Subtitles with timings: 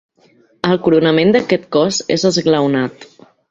[0.69, 3.09] El coronament d'aquest cos és esglaonat.